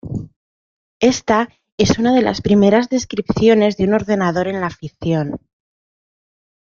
[1.13, 1.47] Ésta
[1.77, 5.39] es una de las primeras descripciones de un ordenador en la ficción.